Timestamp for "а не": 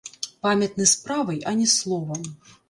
1.53-1.67